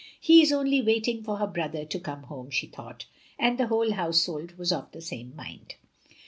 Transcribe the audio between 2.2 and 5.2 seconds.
home," she thought; and the whole household was of the